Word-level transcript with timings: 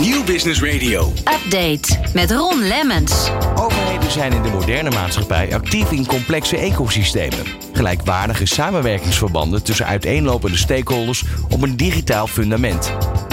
Nieuw 0.00 0.24
Business 0.24 0.62
Radio. 0.62 1.12
Update 1.18 1.98
met 2.14 2.30
Ron 2.30 2.62
Lemmens. 2.62 3.30
Overheden 3.54 4.10
zijn 4.10 4.32
in 4.32 4.42
de 4.42 4.48
moderne 4.48 4.90
maatschappij 4.90 5.54
actief 5.54 5.90
in 5.90 6.06
complexe 6.06 6.56
ecosystemen. 6.56 7.46
Gelijkwaardige 7.72 8.46
samenwerkingsverbanden 8.46 9.62
tussen 9.62 9.86
uiteenlopende 9.86 10.56
stakeholders 10.56 11.24
op 11.50 11.62
een 11.62 11.76
digitaal 11.76 12.26
fundament. 12.26 12.92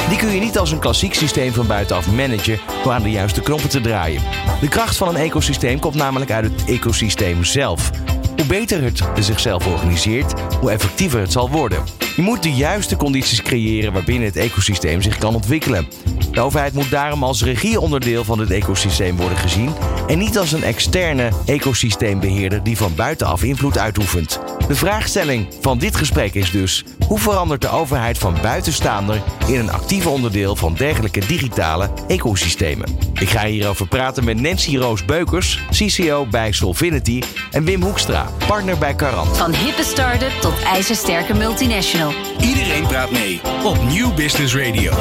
Die 0.09 0.17
kun 0.17 0.29
je 0.29 0.39
niet 0.39 0.57
als 0.57 0.71
een 0.71 0.79
klassiek 0.79 1.13
systeem 1.13 1.53
van 1.53 1.67
buitenaf 1.67 2.11
managen 2.11 2.59
door 2.83 2.93
aan 2.93 3.03
de 3.03 3.11
juiste 3.11 3.41
knoppen 3.41 3.69
te 3.69 3.81
draaien. 3.81 4.21
De 4.61 4.67
kracht 4.67 4.97
van 4.97 5.07
een 5.07 5.15
ecosysteem 5.15 5.79
komt 5.79 5.95
namelijk 5.95 6.31
uit 6.31 6.45
het 6.45 6.65
ecosysteem 6.65 7.43
zelf. 7.43 7.91
Hoe 8.43 8.51
beter 8.51 8.83
het 8.83 9.03
zichzelf 9.19 9.67
organiseert, 9.67 10.33
hoe 10.59 10.71
effectiever 10.71 11.19
het 11.19 11.31
zal 11.31 11.49
worden. 11.49 11.83
Je 12.15 12.21
moet 12.21 12.43
de 12.43 12.51
juiste 12.51 12.95
condities 12.95 13.41
creëren 13.41 13.93
waarbinnen 13.93 14.27
het 14.27 14.35
ecosysteem 14.35 15.01
zich 15.01 15.17
kan 15.17 15.35
ontwikkelen. 15.35 15.87
De 16.31 16.41
overheid 16.41 16.73
moet 16.73 16.89
daarom 16.89 17.23
als 17.23 17.43
regieonderdeel 17.43 18.23
van 18.23 18.39
het 18.39 18.51
ecosysteem 18.51 19.17
worden 19.17 19.37
gezien 19.37 19.73
en 20.07 20.17
niet 20.17 20.37
als 20.37 20.51
een 20.51 20.63
externe 20.63 21.31
ecosysteembeheerder 21.45 22.63
die 22.63 22.77
van 22.77 22.95
buitenaf 22.95 23.43
invloed 23.43 23.77
uitoefent. 23.77 24.39
De 24.67 24.75
vraagstelling 24.75 25.47
van 25.61 25.77
dit 25.77 25.95
gesprek 25.95 26.33
is 26.33 26.51
dus: 26.51 26.83
hoe 27.07 27.19
verandert 27.19 27.61
de 27.61 27.69
overheid 27.69 28.17
van 28.17 28.35
buitenstaander 28.41 29.21
in 29.47 29.59
een 29.59 29.71
actief 29.71 30.05
onderdeel 30.05 30.55
van 30.55 30.73
dergelijke 30.73 31.19
digitale 31.19 31.89
ecosystemen? 32.07 32.97
Ik 33.13 33.29
ga 33.29 33.45
hierover 33.45 33.87
praten 33.87 34.23
met 34.23 34.41
Nancy 34.41 34.77
Roos 34.77 35.05
Beukers, 35.05 35.59
CCO 35.69 36.25
bij 36.25 36.51
Solvinity, 36.51 37.21
en 37.51 37.63
Wim 37.63 37.81
Hoekstra, 37.83 38.27
partner 38.47 38.77
bij 38.77 38.95
Carant. 38.95 39.37
Van 39.37 39.53
hippe 39.53 39.83
start-up 39.83 40.41
tot 40.41 40.63
ijzersterke 40.63 41.33
multinational. 41.33 42.13
Iedereen 42.41 42.87
praat 42.87 43.11
mee 43.11 43.41
op 43.63 43.77
Nieuw 43.83 44.13
Business 44.13 44.55
Radio. 44.55 44.91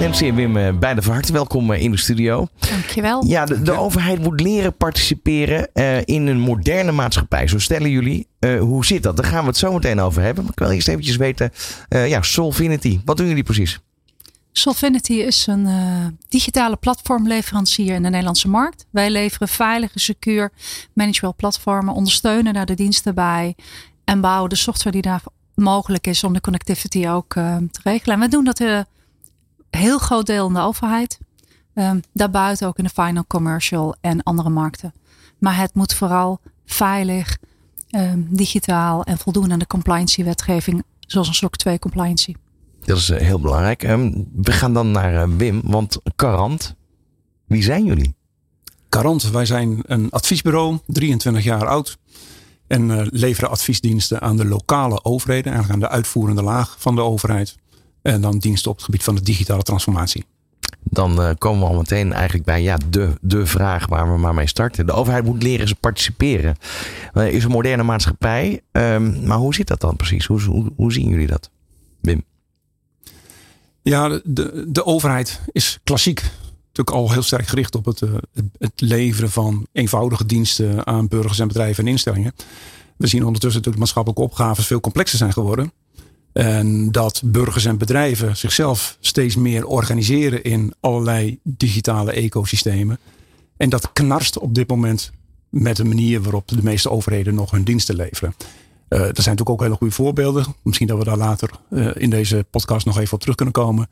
Nancy 0.00 0.26
en 0.26 0.34
Wim, 0.34 0.56
eh, 0.56 0.78
beide 0.78 1.02
van 1.02 1.12
harte 1.12 1.32
welkom 1.32 1.72
eh, 1.72 1.82
in 1.82 1.90
de 1.90 1.96
studio. 1.96 2.48
Dankjewel. 2.70 3.24
Ja, 3.26 3.44
de, 3.44 3.62
de 3.62 3.72
overheid 3.72 4.22
moet 4.22 4.40
leren 4.40 4.76
participeren 4.76 5.72
eh, 5.72 5.98
in 6.04 6.26
een 6.26 6.38
moderne 6.38 6.92
maatschappij. 6.92 7.48
Zo 7.48 7.58
stellen 7.58 7.90
jullie. 7.90 8.26
Eh, 8.38 8.58
hoe 8.60 8.84
zit 8.86 9.02
dat? 9.02 9.16
Daar 9.16 9.26
gaan 9.26 9.40
we 9.40 9.46
het 9.46 9.56
zo 9.56 9.72
meteen 9.72 10.00
over 10.00 10.22
hebben. 10.22 10.42
Maar 10.44 10.52
ik 10.52 10.58
wil 10.58 10.70
eerst 10.70 10.88
eventjes 10.88 11.16
weten. 11.16 11.52
eh, 11.88 12.08
ja, 12.08 12.22
Solvinity. 12.22 13.00
Wat 13.04 13.16
doen 13.16 13.26
jullie 13.26 13.42
precies? 13.42 13.78
Solvinity 14.52 15.12
is 15.12 15.46
een 15.46 15.66
eh, 15.66 16.06
digitale 16.28 16.76
platformleverancier 16.76 17.94
in 17.94 18.02
de 18.02 18.08
Nederlandse 18.08 18.48
markt. 18.48 18.86
Wij 18.90 19.10
leveren 19.10 19.48
veilige, 19.48 19.98
secuur, 19.98 20.52
manageable 20.92 21.36
platformen, 21.36 21.94
ondersteunen 21.94 22.54
daar 22.54 22.66
de 22.66 22.74
diensten 22.74 23.14
bij 23.14 23.54
en 24.04 24.20
bouwen 24.20 24.48
de 24.50 24.56
software 24.56 24.90
die 25.00 25.02
daar 25.10 25.22
mogelijk 25.54 26.06
is 26.06 26.24
om 26.24 26.32
de 26.32 26.40
connectivity 26.40 27.08
ook 27.08 27.32
te 27.32 27.80
regelen. 27.82 28.14
En 28.14 28.20
we 28.20 28.28
doen 28.28 28.44
dat 28.44 28.58
heel 29.76 29.98
groot 29.98 30.26
deel 30.26 30.46
in 30.46 30.54
de 30.54 30.60
overheid. 30.60 31.18
Ehm, 31.74 32.00
daarbuiten 32.12 32.66
ook 32.66 32.78
in 32.78 32.84
de 32.84 32.90
final 32.90 33.26
commercial 33.26 33.96
en 34.00 34.22
andere 34.22 34.48
markten. 34.48 34.94
Maar 35.38 35.56
het 35.56 35.74
moet 35.74 35.94
vooral 35.94 36.40
veilig, 36.66 37.38
ehm, 37.90 38.20
digitaal 38.28 39.04
en 39.04 39.18
voldoen 39.18 39.52
aan 39.52 39.58
de 39.58 39.66
compliance 39.66 40.24
wetgeving, 40.24 40.82
zoals 41.00 41.28
een 41.28 41.34
SOC 41.34 41.56
2 41.56 41.78
compliance. 41.78 42.34
Dat 42.84 42.96
is 42.96 43.10
eh, 43.10 43.20
heel 43.20 43.40
belangrijk. 43.40 43.82
Ehm, 43.82 44.12
we 44.34 44.52
gaan 44.52 44.74
dan 44.74 44.90
naar 44.90 45.22
eh, 45.22 45.28
Wim. 45.36 45.60
Want 45.64 45.98
Carant, 46.16 46.74
wie 47.46 47.62
zijn 47.62 47.84
jullie? 47.84 48.14
Carant, 48.88 49.30
wij 49.30 49.46
zijn 49.46 49.80
een 49.82 50.10
adviesbureau, 50.10 50.78
23 50.86 51.44
jaar 51.44 51.66
oud. 51.66 51.98
En 52.66 52.90
eh, 52.90 53.06
leveren 53.10 53.50
adviesdiensten 53.50 54.20
aan 54.20 54.36
de 54.36 54.44
lokale 54.44 55.04
overheden, 55.04 55.52
eigenlijk 55.52 55.82
aan 55.82 55.88
de 55.88 55.94
uitvoerende 55.94 56.42
laag 56.42 56.76
van 56.78 56.94
de 56.94 57.00
overheid. 57.00 57.56
En 58.06 58.20
dan 58.20 58.38
diensten 58.38 58.70
op 58.70 58.76
het 58.76 58.84
gebied 58.84 59.04
van 59.04 59.14
de 59.14 59.22
digitale 59.22 59.62
transformatie. 59.62 60.24
Dan 60.82 61.22
eh, 61.22 61.30
komen 61.38 61.60
we 61.60 61.66
al 61.66 61.76
meteen 61.76 62.12
eigenlijk 62.12 62.44
bij 62.44 62.62
ja, 62.62 62.78
de, 62.90 63.12
de 63.20 63.46
vraag 63.46 63.86
waar 63.86 64.12
we 64.12 64.18
maar 64.18 64.34
mee 64.34 64.46
starten. 64.46 64.86
De 64.86 64.92
overheid 64.92 65.24
moet 65.24 65.42
leren 65.42 65.68
ze 65.68 65.74
participeren. 65.74 66.56
Uh, 67.14 67.32
is 67.32 67.44
een 67.44 67.50
moderne 67.50 67.82
maatschappij. 67.82 68.60
Ehm, 68.72 69.26
maar 69.26 69.38
hoe 69.38 69.54
zit 69.54 69.66
dat 69.66 69.80
dan 69.80 69.96
precies? 69.96 70.26
Hoe, 70.26 70.42
hoe, 70.42 70.72
hoe 70.76 70.92
zien 70.92 71.08
jullie 71.08 71.26
dat? 71.26 71.50
Wim? 72.00 72.24
Ja, 73.82 74.20
de, 74.24 74.64
de, 74.68 74.84
overheid 74.84 75.40
is 75.52 75.78
klassiek 75.84 76.22
natuurlijk 76.66 76.96
al 76.96 77.12
heel 77.12 77.22
sterk 77.22 77.46
gericht 77.46 77.74
op 77.74 77.84
het, 77.84 78.00
het 78.58 78.80
leveren 78.80 79.30
van 79.30 79.66
eenvoudige 79.72 80.26
diensten 80.26 80.86
aan 80.86 81.08
burgers 81.08 81.38
en 81.38 81.48
bedrijven 81.48 81.84
en 81.84 81.90
instellingen. 81.90 82.32
We 82.96 83.06
zien 83.06 83.24
ondertussen 83.24 83.60
natuurlijk 83.60 83.78
maatschappelijke 83.78 84.22
opgaves 84.22 84.66
veel 84.66 84.80
complexer 84.80 85.18
zijn 85.18 85.32
geworden. 85.32 85.72
En 86.36 86.92
dat 86.92 87.22
burgers 87.24 87.64
en 87.64 87.78
bedrijven 87.78 88.36
zichzelf 88.36 88.96
steeds 89.00 89.36
meer 89.36 89.66
organiseren 89.66 90.42
in 90.42 90.74
allerlei 90.80 91.38
digitale 91.42 92.12
ecosystemen. 92.12 92.98
En 93.56 93.68
dat 93.68 93.92
knarst 93.92 94.38
op 94.38 94.54
dit 94.54 94.68
moment 94.68 95.12
met 95.48 95.76
de 95.76 95.84
manier 95.84 96.22
waarop 96.22 96.48
de 96.48 96.62
meeste 96.62 96.90
overheden 96.90 97.34
nog 97.34 97.50
hun 97.50 97.64
diensten 97.64 97.96
leveren. 97.96 98.34
Uh, 98.38 98.98
er 98.98 99.04
zijn 99.04 99.14
natuurlijk 99.14 99.50
ook 99.50 99.60
hele 99.60 99.74
goede 99.74 99.94
voorbeelden. 99.94 100.46
Misschien 100.62 100.86
dat 100.86 100.98
we 100.98 101.04
daar 101.04 101.16
later 101.16 101.50
uh, 101.70 101.90
in 101.94 102.10
deze 102.10 102.46
podcast 102.50 102.86
nog 102.86 102.98
even 102.98 103.14
op 103.14 103.20
terug 103.20 103.34
kunnen 103.34 103.54
komen. 103.54 103.88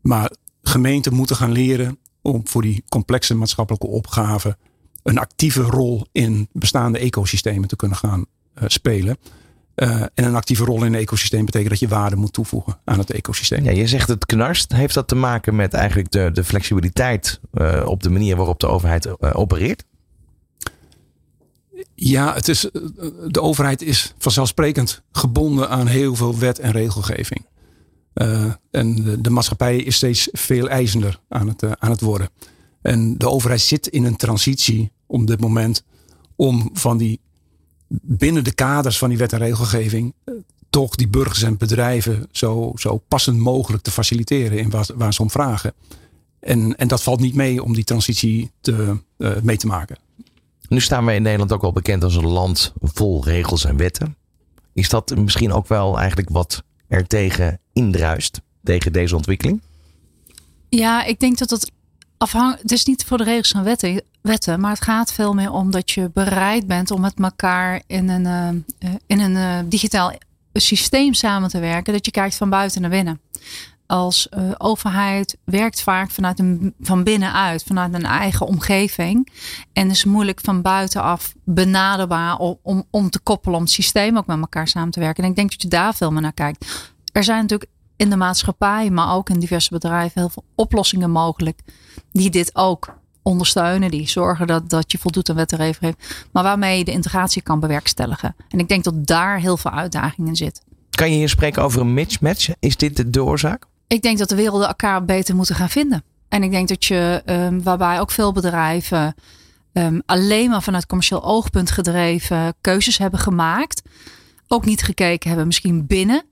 Maar 0.00 0.30
gemeenten 0.62 1.14
moeten 1.14 1.36
gaan 1.36 1.52
leren 1.52 1.98
om 2.22 2.40
voor 2.44 2.62
die 2.62 2.84
complexe 2.88 3.34
maatschappelijke 3.34 3.86
opgaven 3.86 4.56
een 5.02 5.18
actieve 5.18 5.62
rol 5.62 6.06
in 6.12 6.48
bestaande 6.52 6.98
ecosystemen 6.98 7.68
te 7.68 7.76
kunnen 7.76 7.96
gaan 7.96 8.24
uh, 8.58 8.64
spelen. 8.66 9.16
Uh, 9.76 10.00
en 10.00 10.24
een 10.24 10.34
actieve 10.34 10.64
rol 10.64 10.84
in 10.84 10.94
een 10.94 11.00
ecosysteem 11.00 11.44
betekent 11.44 11.70
dat 11.70 11.78
je 11.78 11.88
waarde 11.88 12.16
moet 12.16 12.32
toevoegen 12.32 12.78
aan 12.84 12.98
het 12.98 13.10
ecosysteem. 13.10 13.64
Ja, 13.64 13.70
je 13.70 13.86
zegt 13.86 14.08
het 14.08 14.26
knarst. 14.26 14.72
Heeft 14.72 14.94
dat 14.94 15.08
te 15.08 15.14
maken 15.14 15.56
met 15.56 15.74
eigenlijk 15.74 16.10
de, 16.10 16.30
de 16.32 16.44
flexibiliteit 16.44 17.40
uh, 17.52 17.82
op 17.86 18.02
de 18.02 18.10
manier 18.10 18.36
waarop 18.36 18.60
de 18.60 18.66
overheid 18.66 19.06
uh, 19.06 19.12
opereert? 19.32 19.84
Ja, 21.94 22.34
het 22.34 22.48
is, 22.48 22.60
de 23.28 23.42
overheid 23.42 23.82
is 23.82 24.14
vanzelfsprekend 24.18 25.02
gebonden 25.12 25.68
aan 25.68 25.86
heel 25.86 26.14
veel 26.14 26.38
wet 26.38 26.58
en 26.58 26.72
regelgeving. 26.72 27.46
en 28.70 28.94
de, 28.94 29.20
de, 29.20 29.30
maatschappij 29.30 29.76
is 29.76 29.96
steeds 29.96 30.28
veel 30.32 30.68
eisender 30.68 31.20
aan 31.28 31.48
het, 31.48 31.80
aan 31.80 31.90
het 31.90 32.00
worden. 32.00 32.28
En 32.82 33.18
de 33.18 33.28
overheid 33.28 33.60
zit 33.60 33.86
in 33.86 34.04
een 34.04 34.16
transitie 34.16 34.92
op 35.06 35.26
dit 35.26 35.40
moment 35.40 35.84
om 36.36 36.70
van 36.72 36.98
die 36.98 37.20
binnen 37.88 38.44
de 38.44 38.54
kaders 38.54 38.98
van 38.98 39.08
die 39.08 39.18
wet 39.18 39.32
en 39.32 39.38
regelgeving 39.38 40.14
toch 40.70 40.94
die 40.94 41.08
burgers 41.08 41.42
en 41.42 41.56
bedrijven 41.56 42.26
zo, 42.30 42.72
zo 42.74 43.02
passend 43.08 43.38
mogelijk 43.38 43.82
te 43.82 43.90
faciliteren 43.90 44.58
in 44.58 44.70
waar, 44.70 44.86
waar 44.94 45.14
ze 45.14 45.22
om 45.22 45.30
vragen. 45.30 45.72
En, 46.40 46.76
en 46.76 46.88
dat 46.88 47.02
valt 47.02 47.20
niet 47.20 47.34
mee 47.34 47.62
om 47.62 47.74
die 47.74 47.84
transitie 47.84 48.50
te, 48.60 48.96
uh, 49.18 49.36
mee 49.42 49.56
te 49.56 49.66
maken. 49.66 49.96
Nu 50.68 50.80
staan 50.80 51.04
wij 51.04 51.16
in 51.16 51.22
Nederland 51.22 51.52
ook 51.52 51.60
wel 51.60 51.72
bekend 51.72 52.04
als 52.04 52.16
een 52.16 52.26
land 52.26 52.72
vol 52.80 53.24
regels 53.24 53.64
en 53.64 53.76
wetten. 53.76 54.16
Is 54.72 54.88
dat 54.88 55.16
misschien 55.16 55.52
ook 55.52 55.68
wel 55.68 55.98
eigenlijk 55.98 56.28
wat 56.30 56.62
er 56.88 57.06
tegen 57.06 57.60
indruist, 57.72 58.40
tegen 58.62 58.92
deze 58.92 59.16
ontwikkeling? 59.16 59.60
Ja, 60.68 61.04
ik 61.04 61.20
denk 61.20 61.38
dat 61.38 61.50
het 61.50 61.70
Het 62.32 62.72
is 62.72 62.84
niet 62.84 63.04
voor 63.04 63.18
de 63.18 63.24
regels 63.24 63.52
en 63.52 63.64
wetten, 63.64 64.02
wetten, 64.20 64.60
maar 64.60 64.70
het 64.70 64.82
gaat 64.82 65.12
veel 65.12 65.34
meer 65.34 65.52
om 65.52 65.70
dat 65.70 65.90
je 65.90 66.10
bereid 66.14 66.66
bent 66.66 66.90
om 66.90 67.00
met 67.00 67.14
elkaar 67.18 67.82
in 67.86 68.08
een, 68.08 68.24
uh, 68.84 68.90
in 69.06 69.20
een 69.20 69.34
uh, 69.34 69.58
digitaal 69.64 70.12
systeem 70.52 71.14
samen 71.14 71.48
te 71.48 71.58
werken. 71.58 71.92
Dat 71.92 72.04
je 72.04 72.10
kijkt 72.10 72.36
van 72.36 72.50
buiten 72.50 72.80
naar 72.80 72.90
binnen. 72.90 73.20
Als 73.86 74.28
overheid 74.58 75.36
werkt 75.44 75.82
vaak 75.82 76.10
vanuit 76.10 76.38
een, 76.38 76.74
van 76.80 77.04
binnenuit, 77.04 77.62
vanuit 77.62 77.94
een 77.94 78.04
eigen 78.04 78.46
omgeving. 78.46 79.28
En 79.72 79.90
is 79.90 80.04
moeilijk 80.04 80.40
van 80.40 80.62
buitenaf 80.62 81.34
benaderbaar 81.44 82.36
om, 82.36 82.58
om, 82.62 82.84
om 82.90 83.10
te 83.10 83.18
koppelen, 83.18 83.56
om 83.56 83.62
het 83.62 83.72
systeem 83.72 84.16
ook 84.16 84.26
met 84.26 84.38
elkaar 84.38 84.68
samen 84.68 84.90
te 84.90 85.00
werken. 85.00 85.24
En 85.24 85.30
ik 85.30 85.36
denk 85.36 85.50
dat 85.50 85.62
je 85.62 85.68
daar 85.68 85.94
veel 85.94 86.10
meer 86.10 86.22
naar 86.22 86.32
kijkt. 86.32 86.92
Er 87.12 87.24
zijn 87.24 87.40
natuurlijk 87.40 87.70
in 87.96 88.10
de 88.10 88.16
maatschappij, 88.16 88.90
maar 88.90 89.14
ook 89.14 89.30
in 89.30 89.38
diverse 89.38 89.70
bedrijven, 89.70 90.20
heel 90.20 90.28
veel 90.28 90.44
oplossingen 90.54 91.10
mogelijk. 91.10 91.60
Die 92.12 92.30
dit 92.30 92.50
ook 92.54 92.94
ondersteunen. 93.26 93.90
Die 93.90 94.08
zorgen 94.08 94.46
dat, 94.46 94.70
dat 94.70 94.92
je 94.92 94.98
voldoet 94.98 95.30
aan 95.30 95.36
wet 95.36 95.52
en 95.52 95.58
regelgeving. 95.58 95.98
Maar 96.32 96.42
waarmee 96.42 96.78
je 96.78 96.84
de 96.84 96.92
integratie 96.92 97.42
kan 97.42 97.60
bewerkstelligen. 97.60 98.36
En 98.48 98.58
ik 98.58 98.68
denk 98.68 98.84
dat 98.84 99.06
daar 99.06 99.38
heel 99.38 99.56
veel 99.56 99.70
uitdaging 99.70 100.28
in 100.28 100.36
zit. 100.36 100.62
Kan 100.90 101.10
je 101.10 101.16
hier 101.16 101.28
spreken 101.28 101.62
over 101.62 101.80
een 101.80 101.94
mismatch? 101.94 102.48
Is 102.58 102.76
dit 102.76 103.12
de 103.12 103.24
oorzaak? 103.24 103.66
Ik 103.86 104.02
denk 104.02 104.18
dat 104.18 104.28
de 104.28 104.34
werelden 104.36 104.68
elkaar 104.68 105.04
beter 105.04 105.36
moeten 105.36 105.54
gaan 105.54 105.68
vinden. 105.68 106.04
En 106.28 106.42
ik 106.42 106.50
denk 106.50 106.68
dat 106.68 106.84
je, 106.84 107.22
um, 107.26 107.62
waarbij 107.62 108.00
ook 108.00 108.10
veel 108.10 108.32
bedrijven 108.32 109.14
um, 109.72 110.02
alleen 110.06 110.50
maar 110.50 110.62
vanuit 110.62 110.86
commercieel 110.86 111.24
oogpunt 111.24 111.70
gedreven 111.70 112.54
keuzes 112.60 112.98
hebben 112.98 113.20
gemaakt. 113.20 113.82
Ook 114.48 114.64
niet 114.64 114.82
gekeken 114.82 115.28
hebben, 115.28 115.46
misschien 115.46 115.86
binnen. 115.86 116.24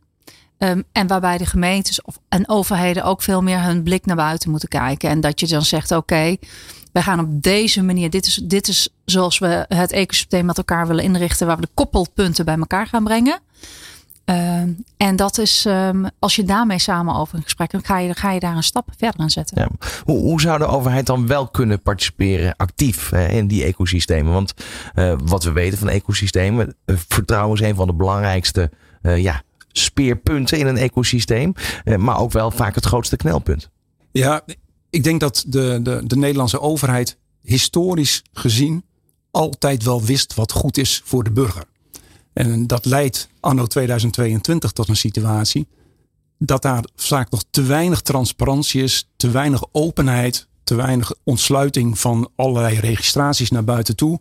Um, 0.59 0.85
en 0.93 1.07
waarbij 1.07 1.39
de 1.39 1.47
gemeentes 1.47 2.03
of, 2.03 2.19
en 2.29 2.49
overheden 2.49 3.05
ook 3.05 3.23
veel 3.23 3.43
meer 3.43 3.63
hun 3.63 3.83
blik 3.83 4.07
naar 4.07 4.17
buiten 4.17 4.51
moeten 4.51 4.69
kijken. 4.69 5.11
En 5.11 5.21
dat 5.21 5.41
je 5.41 5.47
dan 5.47 5.63
zegt: 5.63 5.93
oké, 5.93 6.37
wij 6.93 7.03
gaan 7.03 7.21
op 7.21 7.43
deze 7.43 7.83
manier. 7.83 8.11
Dit 8.11 8.27
is, 8.27 8.41
dit 8.45 8.69
is 8.69 8.89
zoals 9.05 9.39
we 9.39 9.65
het 9.69 9.93
ecosysteem 9.93 10.45
met 10.45 10.59
elkaar 10.59 10.87
willen 10.87 11.05
inrichten, 11.05 11.47
waar 11.47 11.57
we 11.57 11.63
de 11.63 11.73
koppelpunten 11.75 12.45
bij 12.45 12.57
elkaar 12.57 12.87
gaan 12.87 13.05
brengen. 13.05 13.41
Ehm, 14.25 14.69
en 14.97 15.17
dat 15.17 15.39
is, 15.39 15.67
ehm, 15.67 16.05
als 16.19 16.37
je 16.37 16.45
daarmee 16.45 16.79
samen 16.79 17.15
over 17.15 17.37
in 17.37 17.43
gesprek 17.43 17.71
dan 17.71 17.85
ga 17.85 17.99
je, 17.99 18.15
ga 18.15 18.31
je 18.31 18.41
daar 18.41 18.57
een 18.57 18.63
stap 18.63 18.89
verder 18.97 19.21
aan 19.21 19.31
zetten. 19.31 19.69
Hoe, 20.05 20.41
zou 20.41 20.59
de 20.59 20.67
overheid 20.67 21.07
dan 21.07 21.27
wel 21.27 21.49
kunnen 21.49 21.83
participeren 21.83 22.57
actief 22.57 23.13
in 23.13 23.47
die 23.47 23.65
ecosystemen? 23.65 24.33
Want 24.33 24.55
uh, 24.95 25.15
wat 25.25 25.45
we 25.45 25.53
weten 25.53 25.79
van 25.79 25.89
ecosystemen, 25.89 26.75
uh, 26.87 26.97
vertrouwen 27.09 27.61
is 27.61 27.69
een 27.69 27.75
van 27.75 27.87
de 27.87 27.95
belangrijkste 27.95 28.71
uh, 29.03 29.23
ja, 29.23 29.43
speerpunten 29.79 30.59
in 30.59 30.67
een 30.67 30.77
ecosysteem, 30.77 31.53
maar 31.97 32.19
ook 32.19 32.33
wel 32.33 32.51
vaak 32.51 32.75
het 32.75 32.85
grootste 32.85 33.17
knelpunt. 33.17 33.71
Ja, 34.13 34.45
ik 34.91 35.05
denk 35.05 35.21
dat 35.21 35.45
de, 35.47 35.81
de, 35.83 36.01
de 36.05 36.17
Nederlandse 36.17 36.61
overheid 36.61 37.19
historisch 37.43 38.23
gezien 38.33 38.85
altijd 39.31 39.83
wel 39.83 40.03
wist 40.03 40.35
wat 40.35 40.53
goed 40.53 40.77
is 40.79 41.03
voor 41.05 41.25
de 41.25 41.31
burger. 41.31 41.65
En 42.33 42.67
dat 42.67 42.85
leidt 42.85 43.29
anno 43.41 43.67
2022 43.67 44.73
tot 44.73 44.89
een 44.89 44.97
situatie 44.97 45.67
dat 46.39 46.63
daar 46.63 46.85
vaak 46.97 47.31
nog 47.31 47.45
te 47.51 47.63
weinig 47.63 48.01
transparantie 48.01 48.83
is, 48.83 49.09
te 49.17 49.31
weinig 49.31 49.65
openheid, 49.73 50.49
te 50.65 50.75
weinig 50.75 51.13
ontsluiting 51.23 51.99
van 51.99 52.31
allerlei 52.37 52.79
registraties 52.79 53.51
naar 53.51 53.65
buiten 53.65 53.97
toe. 53.97 54.21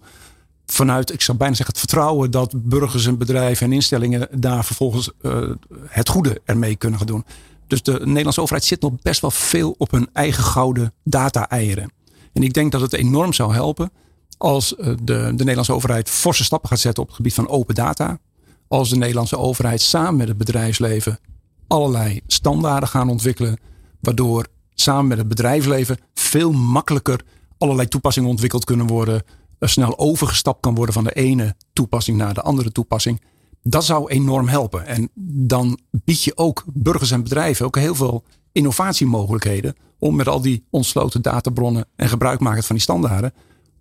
Vanuit, 0.66 1.14
ik 1.14 1.22
zou 1.22 1.38
bijna 1.38 1.56
zeggen, 1.56 1.76
het 1.76 1.84
vertrouwen 1.84 2.32
dat 2.32 2.54
burgers 2.56 3.06
en 3.06 3.18
bedrijven 3.18 3.66
en 3.66 3.74
instellingen 3.74 4.28
daar 4.32 4.66
vervolgens 4.66 5.12
uh, 5.22 5.50
het 5.88 6.10
goede 6.10 6.42
ermee 6.46 6.76
kunnen 6.76 7.00
gaan 7.00 7.08
doen. 7.08 7.26
Dus 7.68 7.84
de 7.84 8.00
Nederlandse 8.06 8.42
overheid 8.42 8.66
zit 8.66 8.82
nog 8.82 8.92
best 9.02 9.22
wel 9.22 9.32
veel 9.32 9.76
op 9.78 9.92
hun 9.92 10.10
eigen 10.14 10.44
gouden 10.44 10.94
data-eieren. 11.04 11.92
En 12.34 12.44
ik 12.44 12.54
denk 12.54 12.72
dat 12.72 12.82
het 12.82 12.94
enorm 12.94 13.34
zou 13.34 13.54
helpen 13.54 13.92
als 14.38 14.76
eh, 14.76 14.86
de, 14.86 14.94
de 15.04 15.32
Nederlandse 15.32 15.74
overheid 15.74 16.10
forse 16.10 16.44
stappen 16.44 16.70
gaat 16.70 16.80
zetten 16.80 17.04
op 17.04 17.08
het 17.08 17.18
gebied 17.18 17.34
van 17.34 17.48
open 17.50 17.76
data. 17.76 18.20
Als 18.68 18.90
de 18.90 18.96
Nederlandse 18.96 19.38
overheid 19.38 19.82
samen 19.82 20.16
met 20.16 20.28
het 20.28 20.38
bedrijfsleven 20.38 21.20
allerlei 21.68 22.22
standaarden 22.28 22.90
gaan 22.90 23.10
ontwikkelen. 23.10 23.60
Waardoor 24.00 24.48
samen 24.74 25.08
met 25.08 25.18
het 25.18 25.28
bedrijfsleven 25.28 25.98
veel 26.14 26.52
makkelijker 26.52 27.22
allerlei 27.58 27.88
toepassingen 27.88 28.30
ontwikkeld 28.30 28.66
kunnen 28.66 28.88
worden. 28.88 29.24
Snel 29.70 29.98
overgestapt 29.98 30.62
kan 30.62 30.76
worden 30.76 30.94
van 30.94 31.04
de 31.04 31.14
ene 31.14 31.56
toepassing 31.74 32.18
naar 32.18 32.34
de 32.34 32.42
andere 32.42 32.72
toepassing. 32.72 33.22
Dat 33.64 33.86
zou 33.86 34.10
enorm 34.10 34.48
helpen. 34.48 34.86
En 34.86 35.10
dan 35.26 35.80
bied 35.92 36.24
je 36.24 36.38
ook 36.38 36.64
burgers 36.74 37.12
en 37.12 37.24
bedrijven 37.24 37.66
ook 37.66 37.78
heel 37.78 37.96
veel 37.96 38.24
innovatiemogelijkheden. 38.52 39.76
Om 40.00 40.16
met 40.16 40.28
al 40.28 40.42
die 40.42 40.66
ontsloten 40.70 41.22
databronnen 41.22 41.86
en 41.96 42.10
gebruikmakend 42.10 42.66
van 42.66 42.76
die 42.76 42.84
standaarden 42.84 43.34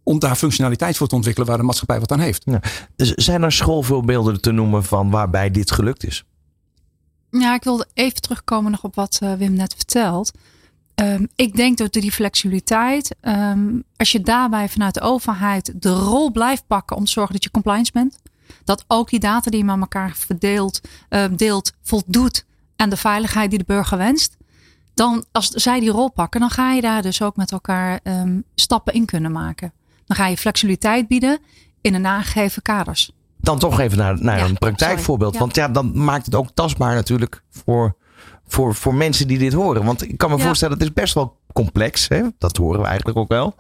om 0.03 0.19
daar 0.19 0.37
functionaliteit 0.37 0.97
voor 0.97 1.09
te 1.09 1.15
ontwikkelen 1.15 1.49
waar 1.49 1.59
de 1.59 1.65
maatschappij 1.65 2.01
wat 2.01 2.13
aan 2.13 2.21
heeft. 2.21 2.43
Ja. 2.45 2.61
Zijn 2.97 3.43
er 3.43 3.53
schoolvoorbeelden 3.53 4.41
te 4.41 4.51
noemen 4.51 4.85
van 4.85 5.11
waarbij 5.11 5.51
dit 5.51 5.71
gelukt 5.71 6.05
is? 6.05 6.25
Ja, 7.31 7.55
ik 7.55 7.65
wilde 7.65 7.87
even 7.95 8.21
terugkomen 8.21 8.71
nog 8.71 8.85
op 8.85 8.95
wat 8.95 9.21
uh, 9.23 9.35
Wim 9.35 9.53
net 9.53 9.75
vertelt. 9.75 10.31
Um, 11.03 11.29
ik 11.35 11.57
denk 11.57 11.79
dat 11.79 11.93
die 11.93 12.13
flexibiliteit, 12.13 13.17
um, 13.23 13.85
als 13.97 14.13
je 14.13 14.21
daarbij 14.21 14.69
vanuit 14.69 14.95
de 14.95 15.01
overheid 15.01 15.83
de 15.83 15.93
rol 15.93 16.31
blijft 16.31 16.67
pakken 16.67 16.97
om 16.97 17.05
te 17.05 17.11
zorgen 17.11 17.33
dat 17.33 17.45
je 17.45 17.51
compliance 17.51 17.93
bent, 17.93 18.19
dat 18.65 18.85
ook 18.87 19.11
die 19.11 19.21
data 19.21 19.51
die 19.51 19.59
je 19.59 19.65
met 19.65 19.81
elkaar 19.81 20.17
verdeelt, 20.17 20.81
uh, 21.11 21.25
deelt, 21.37 21.73
voldoet 21.83 22.45
aan 22.77 22.91
de 22.91 22.97
veiligheid 22.97 23.51
die 23.51 23.59
de 23.59 23.65
burger 23.67 23.99
wenst, 23.99 24.37
dan 24.95 25.25
als 25.33 25.49
zij 25.49 25.81
die 25.81 25.91
rol 25.91 26.11
pakken, 26.11 26.41
dan 26.41 26.51
ga 26.51 26.73
je 26.73 26.81
daar 26.81 27.03
dus 27.03 27.23
ook 27.23 27.37
met 27.37 27.53
elkaar 27.53 28.01
um, 28.03 28.45
stappen 28.55 28.95
in 28.95 29.05
kunnen 29.05 29.33
maken. 29.33 29.73
Dan 30.07 30.17
ga 30.17 30.27
je 30.27 30.37
flexibiliteit 30.37 31.09
bieden 31.09 31.39
in 31.81 31.95
een 31.95 32.07
aangegeven 32.07 32.63
kaders. 32.63 33.13
Dan 33.37 33.59
toch 33.59 33.81
even 33.81 33.99
naar, 33.99 34.23
naar 34.23 34.41
een 34.41 34.59
praktijkvoorbeeld. 34.59 35.37
Want 35.37 35.55
ja, 35.55 35.69
dan 35.69 36.05
maakt 36.05 36.27
het 36.27 36.35
ook 36.35 36.51
tastbaar 36.55 36.95
natuurlijk 36.95 37.43
voor, 37.51 37.97
voor, 38.53 38.75
voor 38.75 38.95
mensen 38.95 39.27
die 39.27 39.39
dit 39.39 39.53
horen. 39.53 39.85
Want 39.85 40.09
ik 40.09 40.19
kan 40.19 40.31
me 40.31 40.39
voorstellen, 40.39 40.75
het 40.79 40.83
is 40.83 40.93
best 40.93 41.15
wel 41.15 41.41
complex. 41.53 42.09
Hè? 42.09 42.23
Dat 42.39 42.57
horen 42.57 42.81
we 42.81 42.87
eigenlijk 42.87 43.19
ook 43.19 43.29
wel. 43.29 43.55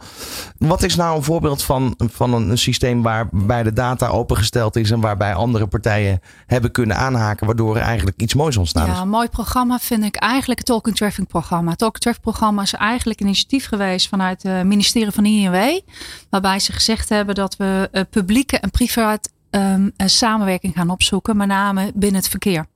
Wat 0.58 0.82
is 0.82 0.96
nou 0.96 1.16
een 1.16 1.22
voorbeeld 1.22 1.62
van, 1.62 1.94
van 1.96 2.32
een, 2.32 2.58
systeem 2.58 3.02
waarbij 3.02 3.62
de 3.62 3.72
data 3.72 4.06
opengesteld 4.06 4.76
is 4.76 4.90
en 4.90 5.00
waarbij 5.00 5.34
andere 5.34 5.66
partijen 5.66 6.20
hebben 6.46 6.70
kunnen 6.70 6.96
aanhaken, 6.96 7.46
waardoor 7.46 7.76
er 7.76 7.82
eigenlijk 7.82 8.20
iets 8.20 8.34
moois 8.34 8.56
ontstaan 8.56 8.88
is? 8.88 8.94
Ja, 8.94 9.00
een 9.00 9.08
mooi 9.08 9.28
programma 9.28 9.78
vind 9.78 10.04
ik 10.04 10.16
eigenlijk 10.16 10.58
het 10.58 10.68
Talk 10.68 10.86
and 10.86 10.96
Traffic 10.96 11.26
programma. 11.26 11.70
Het 11.70 11.78
Talk 11.78 11.92
and 11.92 12.02
Traffic 12.02 12.22
programma 12.22 12.62
is 12.62 12.74
eigenlijk 12.74 13.20
een 13.20 13.26
initiatief 13.26 13.66
geweest 13.66 14.08
vanuit 14.08 14.42
het 14.42 14.66
ministerie 14.66 15.12
van 15.12 15.24
INW, 15.24 15.80
waarbij 16.30 16.58
ze 16.58 16.72
gezegd 16.72 17.08
hebben 17.08 17.34
dat 17.34 17.56
we 17.56 17.88
uh, 17.92 18.02
publieke 18.10 18.58
en 18.58 18.70
privaat 18.70 19.30
um, 19.50 19.92
samenwerking 19.96 20.74
gaan 20.74 20.90
opzoeken, 20.90 21.36
met 21.36 21.48
name 21.48 21.92
binnen 21.94 22.20
het 22.20 22.30
verkeer. 22.30 22.66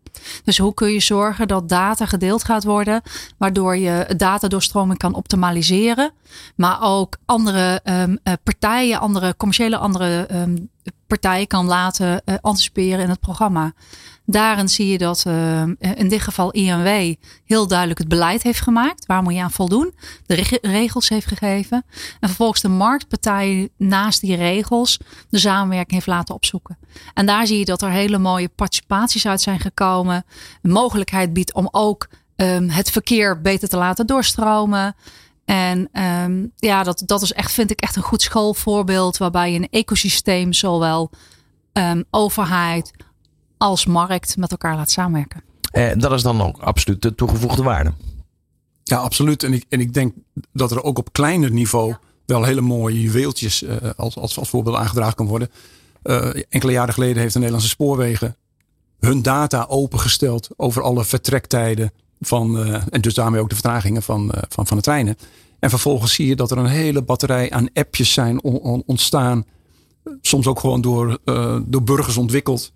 Dus 0.44 0.58
hoe 0.58 0.74
kun 0.74 0.92
je 0.92 1.00
zorgen 1.00 1.48
dat 1.48 1.68
data 1.68 2.06
gedeeld 2.06 2.44
gaat 2.44 2.64
worden, 2.64 3.02
waardoor 3.38 3.76
je 3.76 4.14
datadoorstroming 4.16 4.98
kan 4.98 5.14
optimaliseren, 5.14 6.12
maar 6.56 6.78
ook 6.82 7.16
andere 7.24 7.80
um, 7.84 8.18
partijen, 8.42 9.00
andere 9.00 9.34
commerciële 9.36 9.76
andere 9.76 10.28
um, 10.32 10.70
partijen 11.06 11.46
kan 11.46 11.66
laten 11.66 12.22
uh, 12.24 12.34
anticiperen 12.40 13.00
in 13.00 13.08
het 13.08 13.20
programma. 13.20 13.72
Daarin 14.24 14.68
zie 14.68 14.86
je 14.86 14.98
dat 14.98 15.24
uh, 15.26 15.62
in 15.78 16.08
dit 16.08 16.20
geval 16.20 16.50
INW 16.50 17.14
heel 17.44 17.66
duidelijk 17.66 17.98
het 17.98 18.08
beleid 18.08 18.42
heeft 18.42 18.60
gemaakt. 18.60 19.06
Waar 19.06 19.22
moet 19.22 19.34
je 19.34 19.42
aan 19.42 19.50
voldoen? 19.50 19.94
De 20.26 20.58
regels 20.62 21.08
heeft 21.08 21.26
gegeven. 21.26 21.84
En 22.20 22.28
vervolgens 22.28 22.60
de 22.60 22.68
marktpartij 22.68 23.68
naast 23.76 24.20
die 24.20 24.36
regels 24.36 25.00
de 25.28 25.38
samenwerking 25.38 25.92
heeft 25.92 26.06
laten 26.06 26.34
opzoeken. 26.34 26.78
En 27.14 27.26
daar 27.26 27.46
zie 27.46 27.58
je 27.58 27.64
dat 27.64 27.82
er 27.82 27.90
hele 27.90 28.18
mooie 28.18 28.48
participaties 28.48 29.26
uit 29.26 29.40
zijn 29.40 29.60
gekomen. 29.60 30.24
Een 30.62 30.70
mogelijkheid 30.70 31.32
biedt 31.32 31.54
om 31.54 31.68
ook 31.70 32.08
um, 32.36 32.68
het 32.68 32.90
verkeer 32.90 33.40
beter 33.40 33.68
te 33.68 33.76
laten 33.76 34.06
doorstromen. 34.06 34.94
En 35.46 35.88
um, 36.02 36.52
ja, 36.56 36.82
dat, 36.82 37.02
dat 37.06 37.22
is 37.22 37.32
echt, 37.32 37.52
vind 37.52 37.70
ik 37.70 37.80
echt 37.80 37.96
een 37.96 38.02
goed 38.02 38.22
schoolvoorbeeld. 38.22 39.16
Waarbij 39.16 39.52
je 39.52 39.58
een 39.58 39.68
ecosysteem 39.70 40.52
zowel 40.52 41.10
um, 41.72 42.04
overheid 42.10 42.90
als 43.58 43.86
markt 43.86 44.36
met 44.36 44.50
elkaar 44.50 44.76
laat 44.76 44.90
samenwerken. 44.90 45.42
Eh, 45.70 45.90
dat 45.96 46.12
is 46.12 46.22
dan 46.22 46.42
ook 46.42 46.58
absoluut 46.58 47.02
de 47.02 47.14
toegevoegde 47.14 47.62
waarde. 47.62 47.92
Ja, 48.82 48.96
absoluut. 48.96 49.42
En 49.42 49.52
ik, 49.52 49.64
en 49.68 49.80
ik 49.80 49.94
denk 49.94 50.14
dat 50.52 50.70
er 50.70 50.82
ook 50.82 50.98
op 50.98 51.12
kleiner 51.12 51.50
niveau 51.50 51.94
wel 52.26 52.44
hele 52.44 52.60
mooie 52.60 53.00
juweeltjes 53.00 53.62
uh, 53.62 53.76
als, 53.96 54.16
als, 54.16 54.38
als 54.38 54.48
voorbeeld 54.48 54.76
aangedragen 54.76 55.14
kan 55.14 55.26
worden. 55.26 55.50
Uh, 56.02 56.42
enkele 56.48 56.72
jaren 56.72 56.94
geleden 56.94 57.16
heeft 57.16 57.32
de 57.32 57.38
Nederlandse 57.38 57.70
spoorwegen 57.70 58.36
hun 59.00 59.22
data 59.22 59.64
opengesteld 59.68 60.48
over 60.56 60.82
alle 60.82 61.04
vertrektijden 61.04 61.92
van, 62.26 62.66
uh, 62.66 62.82
en 62.90 63.00
dus 63.00 63.14
daarmee 63.14 63.40
ook 63.40 63.48
de 63.48 63.54
vertragingen 63.54 64.02
van, 64.02 64.32
van, 64.48 64.66
van 64.66 64.76
de 64.76 64.82
treinen. 64.82 65.16
En 65.58 65.70
vervolgens 65.70 66.14
zie 66.14 66.26
je 66.26 66.36
dat 66.36 66.50
er 66.50 66.58
een 66.58 66.66
hele 66.66 67.02
batterij 67.02 67.50
aan 67.50 67.68
appjes 67.72 68.12
zijn 68.12 68.42
on, 68.42 68.58
on, 68.58 68.82
ontstaan. 68.86 69.44
Soms 70.20 70.46
ook 70.46 70.60
gewoon 70.60 70.80
door, 70.80 71.18
door 71.66 71.82
burgers 71.82 72.16
ontwikkeld. 72.16 72.72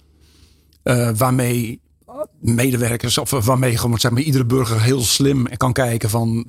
Uh, 0.85 1.11
waarmee 1.17 1.81
medewerkers 2.41 3.19
of 3.19 3.31
waarmee 3.31 3.77
gewoon 3.77 3.99
zeg 3.99 4.11
maar, 4.11 4.23
iedere 4.23 4.45
burger 4.45 4.83
heel 4.83 5.01
slim 5.01 5.57
kan 5.57 5.73
kijken 5.73 6.11
van 6.11 6.47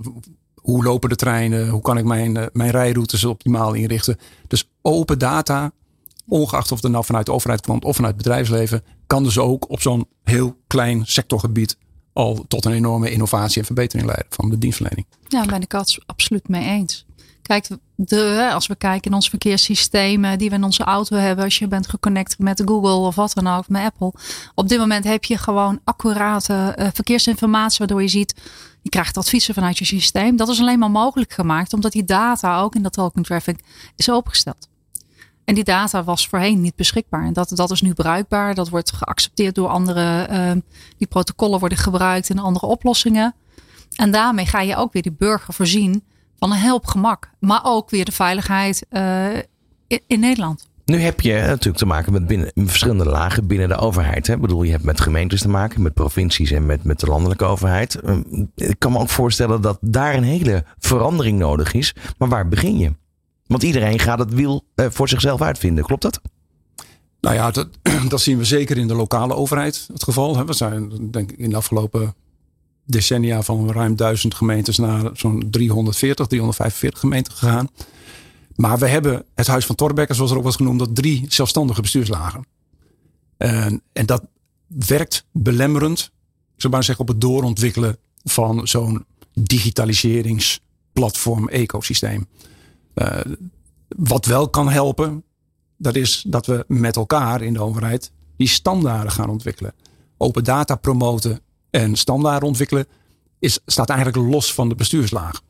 hoe 0.62 0.84
lopen 0.84 1.10
de 1.10 1.16
treinen, 1.16 1.70
hoe 1.70 1.82
kan 1.82 1.98
ik 1.98 2.06
mijn, 2.06 2.38
eh, 2.38 2.46
mijn 2.54 2.72
rijroutes 2.72 3.26
optimaal 3.26 3.74
inrichten. 3.74 4.18
Dus 4.48 4.70
open 4.82 5.20
data, 5.20 5.72
ongeacht 6.28 6.72
of 6.72 6.82
het 6.82 6.92
nou 6.92 7.06
vanuit 7.06 7.26
de 7.26 7.32
overheid 7.32 7.62
komt 7.62 7.84
of 7.84 7.96
vanuit 7.96 8.14
het 8.14 8.24
bedrijfsleven, 8.24 8.84
kan 9.08 9.24
dus 9.24 9.38
ook 9.38 9.70
op 9.70 9.82
zo'n 9.82 10.08
heel 10.24 10.58
klein 10.68 11.06
sectorgebied 11.06 11.78
al 12.14 12.46
tot 12.48 12.66
een 12.66 12.72
enorme 12.72 13.12
innovatie 13.12 13.60
en 13.60 13.66
verbetering 13.66 14.08
leiden 14.08 14.28
van 14.30 14.50
de 14.50 14.58
dienstverlening. 14.58 15.08
Ja, 15.28 15.46
ben 15.46 15.62
ik 15.62 15.72
het 15.72 16.00
absoluut 16.06 16.48
mee 16.48 16.66
eens. 16.66 17.06
Kijk, 17.42 17.68
de, 17.96 18.50
als 18.54 18.68
we 18.68 18.76
kijken 18.76 19.10
in 19.10 19.16
ons 19.16 19.30
verkeerssystemen 19.30 20.38
die 20.38 20.50
we 20.50 20.56
in 20.56 20.64
onze 20.64 20.84
auto 20.84 21.16
hebben, 21.16 21.46
als 21.46 21.60
je 21.60 21.68
bent 21.68 21.88
geconnect 21.88 22.40
met 22.40 22.62
Google 22.66 23.08
of 23.08 23.16
wat 23.16 23.34
dan 23.34 23.48
ook, 23.48 23.68
met 23.68 23.84
Apple. 23.84 24.14
Op 24.56 24.70
dit 24.70 24.80
moment 24.80 25.04
heb 25.04 25.24
je 25.24 25.38
gewoon 25.38 25.80
accurate 25.84 26.76
uh, 26.80 26.88
verkeersinformatie, 26.94 27.78
waardoor 27.78 28.02
je 28.02 28.08
ziet, 28.08 28.36
je 28.82 28.90
krijgt 28.90 29.18
adviezen 29.18 29.54
vanuit 29.54 29.78
je 29.78 29.86
systeem. 29.86 30.36
Dat 30.36 30.50
is 30.50 30.60
alleen 30.60 30.80
maar 30.80 30.92
mogelijk 30.92 31.34
gemaakt 31.34 31.74
omdat 31.74 31.92
die 31.92 32.04
data 32.04 32.62
ook 32.62 32.76
in 32.76 32.82
dat 32.82 32.94
talking 32.94 33.26
traffic 33.26 33.60
is 33.96 34.10
opengesteld. 34.10 34.70
En 35.46 35.56
die 35.56 35.64
data 35.64 36.04
was 36.04 36.28
voorheen 36.28 36.62
niet 36.62 36.76
beschikbaar. 36.76 37.26
En 37.26 37.34
dat, 37.34 37.52
dat 37.56 37.72
is 37.72 37.82
nu 37.82 37.94
bruikbaar. 37.94 38.56
Dat 38.56 38.70
wordt 38.70 38.92
geaccepteerd 38.92 39.56
door 39.56 39.68
andere. 39.68 40.28
Uh, 40.32 40.52
die 40.98 41.08
protocollen 41.08 41.60
worden 41.60 41.78
gebruikt 41.78 42.30
in 42.30 42.40
andere 42.40 42.66
oplossingen. 42.66 43.36
En 43.96 44.12
daarmee 44.12 44.46
ga 44.46 44.62
je 44.62 44.76
ook 44.76 44.94
weer 44.94 45.02
die 45.02 45.16
burger 45.18 45.54
voorzien 45.54 46.04
van 46.38 46.52
een 46.52 46.58
help 46.58 46.86
gemak. 46.86 47.30
Maar 47.40 47.62
ook 47.64 47.90
weer 47.90 48.06
de 48.06 48.12
veiligheid 48.12 48.86
uh, 48.92 49.38
in, 50.08 50.20
Nederland. 50.20 50.70
Nu 50.86 51.00
heb 51.00 51.22
je 51.22 51.34
natuurlijk 51.34 51.78
te 51.78 51.86
maken 51.86 52.14
met 52.14 52.28
binnen, 52.28 52.52
verschillende 52.56 53.06
lagen 53.06 53.48
binnen 53.48 53.68
de 53.68 53.76
overheid. 53.76 54.28
Hè? 54.28 54.34
Ik 54.34 54.42
bedoel, 54.42 54.64
je 54.64 54.72
hebt 54.72 54.84
met 54.84 55.02
gemeentes 55.02 55.42
te 55.42 55.50
maken, 55.50 55.82
met 55.82 55.94
provincies 55.94 56.52
en 56.52 56.66
met, 56.66 56.84
met 56.84 57.00
de 57.00 57.08
landelijke 57.08 57.46
overheid. 57.46 57.96
Ehm, 57.96 58.22
ik 58.56 58.76
kan 58.80 58.92
me 58.92 59.00
ook 59.00 59.10
voorstellen 59.10 59.62
dat 59.62 59.78
daar 59.82 60.16
een 60.16 60.24
hele 60.24 60.64
verandering 60.78 61.40
nodig 61.40 61.74
is. 61.74 61.96
Maar 62.18 62.30
waar 62.30 62.48
begin 62.48 62.78
je? 62.78 62.94
Want 63.52 63.64
iedereen 63.64 64.00
gaat 64.00 64.20
het 64.20 64.34
wiel 64.34 64.66
uh, 64.76 64.86
voor 64.90 65.10
zichzelf 65.10 65.42
uitvinden, 65.42 65.84
klopt 65.84 66.02
dat? 66.02 66.22
Nou 67.22 67.36
ja, 67.36 67.52
dat, 67.52 67.68
dat 68.10 68.22
zien 68.22 68.38
we 68.38 68.46
zeker 68.46 68.78
in 68.78 68.88
de 68.88 68.96
lokale 68.96 69.36
overheid 69.36 69.88
het 69.94 70.04
geval. 70.04 70.46
We 70.46 70.54
zijn 70.54 71.12
denk 71.12 71.32
ik 71.32 71.38
in 71.38 71.50
de 71.50 71.56
afgelopen 71.56 72.16
decennia 72.86 73.42
van 73.42 73.72
ruim 73.72 73.96
duizend 73.96 74.36
gemeentes 74.36 74.78
naar 74.78 75.10
zo'n 75.14 75.48
340, 75.50 76.28
345 76.28 77.00
gemeenten 77.00 77.34
gegaan. 77.34 77.70
Maar 78.56 78.78
we 78.78 78.88
hebben 78.88 79.26
het 79.36 79.48
Huis 79.48 79.66
van 79.66 79.76
Torbekke, 79.76 80.14
zoals 80.14 80.32
er 80.32 80.38
ook 80.38 80.44
was 80.44 80.56
genoemd, 80.56 80.80
dat 80.80 80.96
drie 80.96 81.26
zelfstandige 81.30 81.82
bestuurslagen. 81.82 82.46
En, 83.38 83.82
en 83.94 84.06
dat 84.06 84.24
werkt 84.68 85.26
belemmerend, 85.32 86.12
zou 86.56 86.74
maar 86.74 86.84
zeggen, 86.84 87.06
op 87.06 87.12
het 87.12 87.22
doorontwikkelen 87.22 87.98
van 88.24 88.68
zo'n 88.68 89.06
digitaliseringsplatform-ecosysteem. 89.34 92.28
Uh, 92.96 93.20
wat 93.88 94.26
wel 94.26 94.50
kan 94.50 94.70
helpen, 94.70 95.24
dat 95.78 95.96
is 95.96 96.24
dat 96.28 96.46
we 96.46 96.66
met 96.68 96.96
elkaar 96.96 97.42
in 97.42 97.54
de 97.54 97.62
overheid 97.62 98.12
die 98.38 98.48
standaarden 98.48 99.12
gaan 99.12 99.30
ontwikkelen. 99.30 99.74
Open 100.18 100.44
data 100.44 100.76
promoten 100.76 101.40
en 101.70 101.96
standaarden 101.96 102.48
ontwikkelen 102.48 102.88
is, 103.40 103.60
staat 103.66 103.90
eigenlijk 103.90 104.32
los 104.32 104.54
van 104.54 104.70
de 104.70 104.76
bestuurslaag. 104.76 105.42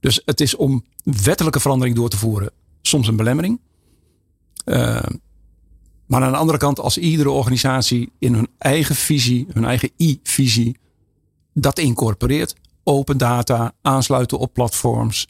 Dus 0.00 0.22
het 0.24 0.40
is 0.40 0.56
om 0.56 0.84
wettelijke 1.02 1.60
verandering 1.60 1.96
door 1.96 2.08
te 2.08 2.16
voeren 2.16 2.50
soms 2.82 3.08
een 3.08 3.16
belemmering. 3.16 3.60
Uh, 4.64 5.00
maar 6.06 6.22
aan 6.22 6.32
de 6.32 6.38
andere 6.38 6.58
kant, 6.58 6.80
als 6.80 6.98
iedere 6.98 7.30
organisatie 7.30 8.12
in 8.18 8.34
hun 8.34 8.48
eigen 8.58 8.94
visie, 8.94 9.46
hun 9.52 9.64
eigen 9.64 9.90
i-visie, 9.96 10.76
dat 11.52 11.78
incorporeert, 11.78 12.54
open 12.82 13.18
data, 13.18 13.72
aansluiten 13.82 14.38
op 14.38 14.52
platforms, 14.52 15.28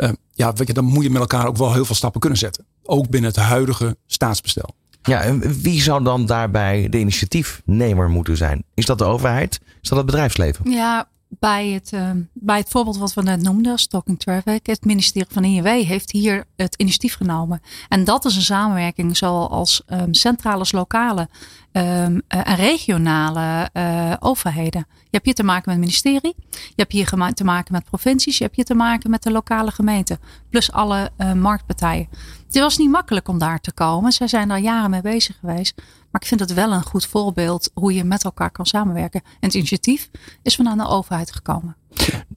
uh, 0.00 0.10
ja, 0.32 0.52
weet 0.52 0.66
je, 0.66 0.72
dan 0.72 0.84
moet 0.84 1.04
je 1.04 1.10
met 1.10 1.20
elkaar 1.20 1.46
ook 1.46 1.56
wel 1.56 1.72
heel 1.72 1.84
veel 1.84 1.94
stappen 1.94 2.20
kunnen 2.20 2.38
zetten. 2.38 2.64
Ook 2.82 3.08
binnen 3.08 3.30
het 3.30 3.40
huidige 3.40 3.96
staatsbestel. 4.06 4.74
Ja, 5.02 5.20
en 5.20 5.60
wie 5.62 5.82
zou 5.82 6.04
dan 6.04 6.26
daarbij 6.26 6.88
de 6.88 6.98
initiatiefnemer 6.98 8.08
moeten 8.08 8.36
zijn? 8.36 8.64
Is 8.74 8.86
dat 8.86 8.98
de 8.98 9.04
overheid? 9.04 9.60
Is 9.82 9.88
dat 9.88 9.98
het 9.98 10.06
bedrijfsleven? 10.06 10.70
Ja, 10.70 11.08
bij 11.28 11.68
het, 11.68 11.92
uh, 11.92 12.10
bij 12.32 12.58
het 12.58 12.68
voorbeeld 12.68 12.98
wat 12.98 13.14
we 13.14 13.22
net 13.22 13.42
noemden, 13.42 13.78
Stalking 13.78 14.18
Traffic, 14.20 14.66
het 14.66 14.84
ministerie 14.84 15.28
van 15.32 15.44
INW 15.44 15.66
heeft 15.66 16.10
hier 16.10 16.44
het 16.56 16.74
initiatief 16.74 17.14
genomen. 17.14 17.60
En 17.88 18.04
dat 18.04 18.24
is 18.24 18.36
een 18.36 18.42
samenwerking 18.42 19.16
zoals 19.16 19.82
um, 19.86 20.14
centrale 20.14 20.58
als 20.58 20.72
lokale 20.72 21.28
um, 21.72 22.22
en 22.28 22.54
regionale 22.54 23.70
uh, 23.72 24.12
overheden. 24.18 24.86
Je 24.88 25.08
hebt 25.10 25.24
hier 25.24 25.34
te 25.34 25.42
maken 25.42 25.62
met 25.64 25.74
het 25.74 25.84
ministerie, 25.84 26.34
je 26.50 26.72
hebt 26.76 26.92
hier 26.92 27.32
te 27.34 27.44
maken 27.44 27.72
met 27.72 27.84
provincies, 27.84 28.38
je 28.38 28.44
hebt 28.44 28.56
hier 28.56 28.64
te 28.64 28.74
maken 28.74 29.10
met 29.10 29.22
de 29.22 29.30
lokale 29.30 29.70
gemeente, 29.70 30.18
plus 30.50 30.72
alle 30.72 31.10
uh, 31.18 31.32
marktpartijen. 31.32 32.08
Het 32.46 32.58
was 32.58 32.78
niet 32.78 32.90
makkelijk 32.90 33.28
om 33.28 33.38
daar 33.38 33.60
te 33.60 33.72
komen. 33.72 34.12
Zij 34.12 34.28
zijn 34.28 34.48
daar 34.48 34.60
jaren 34.60 34.90
mee 34.90 35.00
bezig 35.00 35.36
geweest. 35.40 35.74
Maar 36.10 36.20
ik 36.20 36.26
vind 36.26 36.40
het 36.40 36.54
wel 36.54 36.72
een 36.72 36.82
goed 36.82 37.06
voorbeeld 37.06 37.70
hoe 37.74 37.94
je 37.94 38.04
met 38.04 38.24
elkaar 38.24 38.50
kan 38.50 38.66
samenwerken. 38.66 39.20
En 39.24 39.30
het 39.40 39.54
initiatief 39.54 40.10
is 40.42 40.56
vanuit 40.56 40.78
de 40.78 40.86
overheid 40.86 41.32
gekomen. 41.32 41.76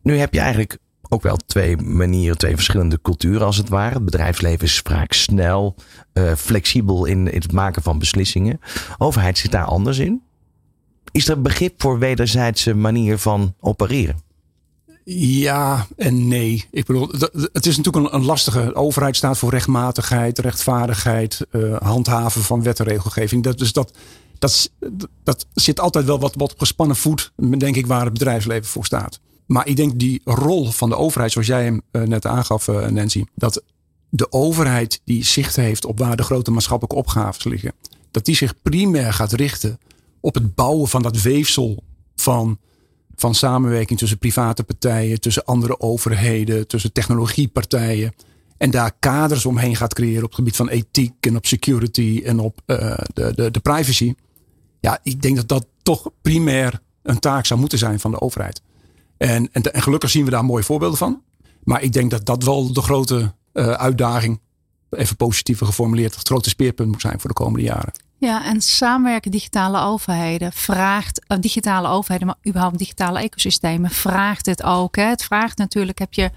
Nu 0.01 0.17
heb 0.17 0.33
je 0.33 0.39
eigenlijk 0.39 0.77
ook 1.13 1.21
wel 1.21 1.37
twee 1.37 1.77
manieren, 1.77 2.37
twee 2.37 2.55
verschillende 2.55 3.01
culturen 3.01 3.45
als 3.45 3.57
het 3.57 3.69
ware. 3.69 3.93
Het 3.93 4.05
bedrijfsleven 4.05 4.65
is 4.65 4.79
vaak 4.79 5.13
snel, 5.13 5.75
uh, 6.13 6.33
flexibel 6.35 7.05
in, 7.05 7.31
in 7.31 7.41
het 7.41 7.51
maken 7.51 7.81
van 7.81 7.99
beslissingen. 7.99 8.59
overheid 8.97 9.37
zit 9.37 9.51
daar 9.51 9.65
anders 9.65 9.97
in. 9.97 10.21
Is 11.11 11.27
er 11.27 11.41
begrip 11.41 11.81
voor 11.81 11.99
wederzijdse 11.99 12.73
manier 12.73 13.17
van 13.17 13.53
opereren? 13.59 14.21
Ja 15.05 15.87
en 15.97 16.27
nee. 16.27 16.65
Ik 16.71 16.85
bedoel, 16.85 17.09
het 17.53 17.65
is 17.65 17.77
natuurlijk 17.77 18.13
een, 18.13 18.25
lastige. 18.25 18.75
Overheid 18.75 19.15
staat 19.15 19.37
voor 19.37 19.49
rechtmatigheid, 19.49 20.39
rechtvaardigheid, 20.39 21.45
uh, 21.51 21.77
handhaven 21.77 22.41
van 22.41 22.63
wet 22.63 22.79
en 22.79 22.85
regelgeving. 22.85 23.43
Dat, 23.43 23.57
dus 23.57 23.73
dat, 23.73 23.93
dat, 24.39 24.69
dat 25.23 25.45
zit 25.53 25.79
altijd 25.79 26.05
wel 26.05 26.19
wat, 26.19 26.35
wat 26.35 26.53
gespannen 26.57 26.95
voet, 26.95 27.31
denk 27.57 27.75
ik, 27.75 27.87
waar 27.87 28.03
het 28.03 28.13
bedrijfsleven 28.13 28.65
voor 28.69 28.85
staat. 28.85 29.19
Maar 29.45 29.67
ik 29.67 29.75
denk 29.75 29.99
die 29.99 30.21
rol 30.23 30.71
van 30.71 30.89
de 30.89 30.97
overheid, 30.97 31.31
zoals 31.31 31.47
jij 31.47 31.63
hem 31.63 31.81
uh, 31.91 32.01
net 32.01 32.25
aangaf, 32.25 32.67
uh, 32.67 32.87
Nancy, 32.87 33.23
dat 33.35 33.63
de 34.09 34.31
overheid 34.31 35.01
die 35.03 35.25
zicht 35.25 35.55
heeft 35.55 35.85
op 35.85 35.99
waar 35.99 36.15
de 36.15 36.23
grote 36.23 36.51
maatschappelijke 36.51 36.97
opgaves 36.97 37.43
liggen, 37.43 37.73
dat 38.11 38.25
die 38.25 38.35
zich 38.35 38.61
primair 38.61 39.13
gaat 39.13 39.31
richten 39.31 39.79
op 40.19 40.33
het 40.33 40.55
bouwen 40.55 40.87
van 40.87 41.01
dat 41.01 41.21
weefsel 41.21 41.83
van 42.15 42.59
van 43.15 43.35
samenwerking 43.35 43.99
tussen 43.99 44.17
private 44.17 44.63
partijen, 44.63 45.19
tussen 45.19 45.45
andere 45.45 45.79
overheden, 45.79 46.67
tussen 46.67 46.91
technologiepartijen. 46.91 48.13
En 48.57 48.71
daar 48.71 48.91
kaders 48.99 49.45
omheen 49.45 49.75
gaat 49.75 49.93
creëren 49.93 50.23
op 50.23 50.29
het 50.29 50.35
gebied 50.35 50.55
van 50.55 50.69
ethiek 50.69 51.13
en 51.19 51.35
op 51.35 51.45
security 51.45 52.21
en 52.25 52.39
op 52.39 52.61
uh, 52.67 52.97
de, 53.13 53.33
de, 53.35 53.51
de 53.51 53.59
privacy. 53.59 54.13
Ja, 54.79 54.99
ik 55.03 55.21
denk 55.21 55.35
dat 55.35 55.47
dat 55.47 55.67
toch 55.81 56.09
primair 56.21 56.81
een 57.03 57.19
taak 57.19 57.45
zou 57.45 57.59
moeten 57.59 57.77
zijn 57.77 57.99
van 57.99 58.11
de 58.11 58.21
overheid. 58.21 58.61
En, 59.29 59.49
en, 59.51 59.81
gelukkig 59.81 60.09
zien 60.09 60.25
we 60.25 60.31
daar 60.31 60.45
mooie 60.45 60.63
voorbeelden 60.63 60.97
van. 60.97 61.21
Maar 61.63 61.81
ik 61.81 61.93
denk 61.93 62.11
dat 62.11 62.25
dat 62.25 62.43
wel 62.43 62.73
de 62.73 62.81
grote 62.81 63.33
uh, 63.53 63.71
uitdaging, 63.71 64.39
even 64.89 65.15
positiever 65.15 65.65
geformuleerd, 65.65 66.15
het 66.15 66.27
grote 66.27 66.49
speerpunt 66.49 66.91
moet 66.91 67.01
zijn 67.01 67.19
voor 67.19 67.29
de 67.29 67.35
komende 67.35 67.65
jaren. 67.65 67.91
Ja, 68.17 68.45
en 68.45 68.61
samenwerken 68.61 69.31
digitale 69.31 69.79
overheden 69.79 70.53
vraagt, 70.53 71.21
uh, 71.27 71.37
digitale 71.39 71.87
overheden, 71.87 72.27
maar 72.27 72.35
überhaupt 72.47 72.77
digitale 72.77 73.19
ecosystemen 73.19 73.89
vraagt 73.89 74.45
het 74.45 74.63
ook. 74.63 74.95
Hè. 74.95 75.03
Het 75.03 75.23
vraagt 75.23 75.57
natuurlijk, 75.57 75.99
heb 75.99 76.13
je, 76.13 76.29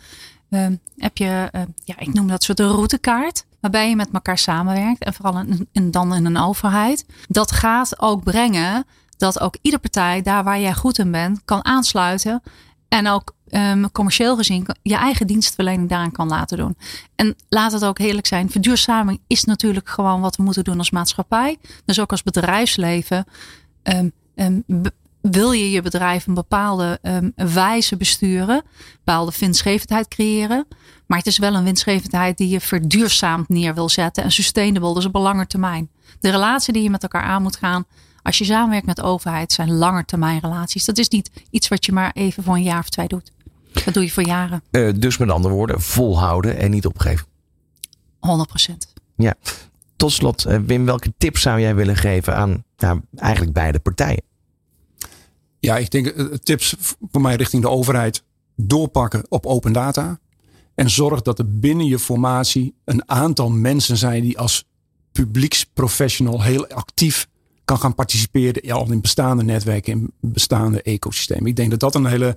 uh, 0.50 0.66
heb 0.97 1.16
je 1.16 1.49
uh, 1.52 1.62
ja, 1.85 1.95
ik 1.99 2.12
noem 2.12 2.28
dat 2.28 2.43
soort 2.43 2.61
routekaart, 2.61 3.45
waarbij 3.61 3.88
je 3.88 3.97
met 3.97 4.09
elkaar 4.12 4.38
samenwerkt 4.38 5.05
en 5.05 5.14
vooral 5.14 5.45
in, 5.73 5.90
dan 5.90 6.14
in 6.14 6.25
een 6.25 6.38
overheid. 6.38 7.07
Dat 7.28 7.52
gaat 7.52 8.00
ook 8.00 8.23
brengen 8.23 8.85
dat 9.16 9.40
ook 9.40 9.57
ieder 9.62 9.81
partij, 9.81 10.23
daar 10.23 10.45
waar 10.45 10.61
jij 10.61 10.75
goed 10.75 10.99
in 10.99 11.11
bent, 11.11 11.40
kan 11.45 11.64
aansluiten 11.64 12.43
en 12.88 13.09
ook 13.09 13.35
um, 13.50 13.90
commercieel 13.93 14.37
gezien 14.37 14.66
je 14.83 14.97
eigen 14.97 15.26
dienstverlening 15.26 15.88
daaraan 15.88 16.12
kan 16.12 16.28
laten 16.28 16.59
doen. 16.59 16.76
En 17.14 17.37
laat 17.49 17.73
het 17.73 17.85
ook 17.85 17.99
heerlijk 17.99 18.26
zijn. 18.26 18.50
Verduurzaming 18.50 19.21
is 19.26 19.45
natuurlijk 19.45 19.88
gewoon 19.88 20.21
wat 20.21 20.37
we 20.37 20.43
moeten 20.43 20.64
doen 20.64 20.78
als 20.78 20.90
maatschappij. 20.90 21.59
Dus 21.85 22.00
ook 22.00 22.11
als 22.11 22.23
bedrijfsleven. 22.23 23.25
Um, 23.83 24.12
um, 24.35 24.64
wil 25.21 25.52
je 25.52 25.71
je 25.71 25.83
bedrijf 25.83 26.26
een 26.26 26.35
bepaalde 26.35 27.00
wijze 27.37 27.97
besturen, 27.97 28.62
bepaalde 29.05 29.33
winstgevendheid 29.38 30.09
creëren. 30.09 30.66
Maar 31.07 31.19
het 31.19 31.26
is 31.26 31.38
wel 31.38 31.55
een 31.55 31.64
winstgevendheid 31.64 32.38
die 32.38 32.49
je 32.49 32.61
verduurzaamd 32.61 33.49
neer 33.49 33.75
wil 33.75 33.88
zetten 33.88 34.23
en 34.23 34.33
sustainable, 34.33 34.95
dus 34.95 35.05
op 35.05 35.14
een 35.14 35.21
lange 35.21 35.47
termijn. 35.47 35.90
De 36.21 36.31
relatie 36.31 36.73
die 36.73 36.83
je 36.83 36.90
met 36.90 37.02
elkaar 37.02 37.23
aan 37.23 37.43
moet 37.43 37.57
gaan, 37.57 37.85
als 38.26 38.38
je 38.38 38.45
samenwerkt 38.45 38.87
met 38.87 38.97
de 38.97 39.02
overheid, 39.02 39.52
zijn 39.52 39.73
langetermijn 39.73 40.40
relaties. 40.40 40.85
Dat 40.85 40.99
is 40.99 41.09
niet 41.09 41.30
iets 41.50 41.68
wat 41.68 41.85
je 41.85 41.92
maar 41.92 42.11
even 42.14 42.42
voor 42.42 42.54
een 42.54 42.62
jaar 42.62 42.78
of 42.78 42.88
twee 42.88 43.09
doet. 43.09 43.33
Dat 43.85 43.95
doe 43.95 44.02
je 44.02 44.11
voor 44.11 44.26
jaren. 44.26 44.62
Uh, 44.71 44.92
dus 44.97 45.16
met 45.16 45.30
andere 45.30 45.54
woorden, 45.54 45.80
volhouden 45.80 46.56
en 46.56 46.71
niet 46.71 46.87
opgeven. 46.87 47.26
100 48.18 48.49
procent. 48.49 48.92
Ja. 49.16 49.35
Tot 49.97 50.12
slot, 50.12 50.45
eh, 50.45 50.59
Wim, 50.59 50.85
welke 50.85 51.12
tips 51.18 51.40
zou 51.40 51.61
jij 51.61 51.75
willen 51.75 51.97
geven 51.97 52.37
aan 52.37 52.64
nou, 52.76 53.00
eigenlijk 53.16 53.52
beide 53.52 53.78
partijen? 53.78 54.23
Ja, 55.59 55.76
ik 55.76 55.90
denk 55.90 56.06
uh, 56.06 56.35
tips 56.35 56.75
voor 57.11 57.21
mij 57.21 57.37
richting 57.37 57.62
de 57.62 57.68
overheid. 57.68 58.23
Doorpakken 58.56 59.25
op 59.28 59.47
open 59.47 59.73
data. 59.73 60.18
En 60.75 60.90
zorg 60.90 61.23
dat 61.23 61.38
er 61.38 61.59
binnen 61.59 61.87
je 61.87 61.99
formatie 61.99 62.75
een 62.85 63.09
aantal 63.09 63.50
mensen 63.50 63.97
zijn 63.97 64.23
die 64.23 64.38
als 64.38 64.64
publieksprofessional 65.12 66.42
heel 66.42 66.66
actief 66.66 67.28
kan 67.67 67.79
gaan 67.79 67.95
participeren 67.95 68.67
ja, 68.67 68.85
in 68.89 69.01
bestaande 69.01 69.43
netwerken, 69.43 69.93
in 69.93 70.13
bestaande 70.21 70.83
ecosystemen. 70.83 71.47
Ik 71.47 71.57
denk 71.57 71.71
dat 71.71 71.81
dat 71.81 71.95
een 71.95 72.07
hele, 72.07 72.37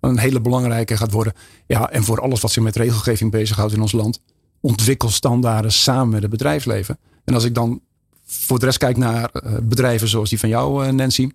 een 0.00 0.18
hele 0.18 0.40
belangrijke 0.40 0.96
gaat 0.96 1.12
worden. 1.12 1.32
Ja, 1.66 1.90
en 1.90 2.04
voor 2.04 2.20
alles 2.20 2.40
wat 2.40 2.50
zich 2.50 2.62
met 2.62 2.76
regelgeving 2.76 3.30
bezighoudt 3.30 3.72
in 3.72 3.80
ons 3.80 3.92
land, 3.92 4.20
ontwikkel 4.60 5.08
standaarden 5.08 5.72
samen 5.72 6.08
met 6.08 6.22
het 6.22 6.30
bedrijfsleven. 6.30 6.98
En 7.24 7.34
als 7.34 7.44
ik 7.44 7.54
dan 7.54 7.80
voor 8.24 8.58
de 8.58 8.64
rest 8.64 8.78
kijk 8.78 8.96
naar 8.96 9.30
uh, 9.34 9.52
bedrijven 9.62 10.08
zoals 10.08 10.28
die 10.30 10.38
van 10.38 10.48
jou, 10.48 10.86
uh, 10.86 10.92
Nancy. 10.92 11.30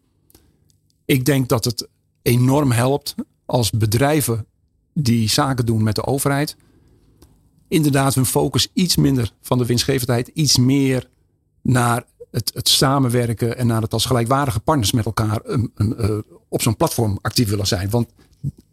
Ik 1.05 1.25
denk 1.25 1.49
dat 1.49 1.65
het 1.65 1.87
enorm 2.21 2.71
helpt 2.71 3.15
als 3.45 3.71
bedrijven 3.71 4.45
die 4.93 5.29
zaken 5.29 5.65
doen 5.65 5.83
met 5.83 5.95
de 5.95 6.05
overheid. 6.05 6.55
Inderdaad, 7.67 8.15
hun 8.15 8.25
focus 8.25 8.67
iets 8.73 8.95
minder 8.95 9.31
van 9.41 9.57
de 9.57 9.65
winstgevendheid, 9.65 10.27
iets 10.27 10.57
meer 10.57 11.09
naar 11.61 12.05
het, 12.35 12.51
het 12.53 12.69
samenwerken 12.69 13.57
en 13.57 13.67
naar 13.67 13.81
het 13.81 13.93
als 13.93 14.05
gelijkwaardige 14.05 14.59
partners 14.59 14.91
met 14.91 15.05
elkaar 15.05 15.39
een, 15.43 15.71
een, 15.75 15.95
uh, 15.99 16.17
op 16.49 16.61
zo'n 16.61 16.77
platform 16.77 17.19
actief 17.21 17.49
willen 17.49 17.67
zijn. 17.67 17.89
Want 17.89 18.07